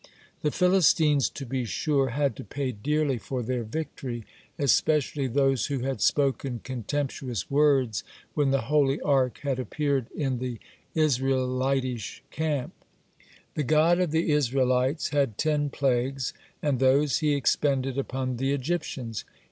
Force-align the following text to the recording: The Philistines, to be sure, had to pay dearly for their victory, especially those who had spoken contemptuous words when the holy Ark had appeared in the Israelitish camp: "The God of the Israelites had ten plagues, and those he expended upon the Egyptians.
The 0.41 0.49
Philistines, 0.49 1.29
to 1.29 1.45
be 1.45 1.63
sure, 1.63 2.07
had 2.09 2.35
to 2.37 2.43
pay 2.43 2.71
dearly 2.71 3.19
for 3.19 3.43
their 3.43 3.61
victory, 3.63 4.25
especially 4.57 5.27
those 5.27 5.67
who 5.67 5.81
had 5.81 6.01
spoken 6.01 6.59
contemptuous 6.63 7.51
words 7.51 8.03
when 8.33 8.49
the 8.49 8.61
holy 8.61 8.99
Ark 9.01 9.41
had 9.43 9.59
appeared 9.59 10.07
in 10.15 10.39
the 10.39 10.57
Israelitish 10.95 12.23
camp: 12.31 12.73
"The 13.53 13.61
God 13.61 13.99
of 13.99 14.09
the 14.09 14.31
Israelites 14.31 15.09
had 15.09 15.37
ten 15.37 15.69
plagues, 15.69 16.33
and 16.63 16.79
those 16.79 17.19
he 17.19 17.35
expended 17.35 17.99
upon 17.99 18.37
the 18.37 18.53
Egyptians. 18.53 19.23